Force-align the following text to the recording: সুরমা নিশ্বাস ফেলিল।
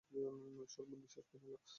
সুরমা 0.69 0.95
নিশ্বাস 1.01 1.25
ফেলিল। 1.31 1.61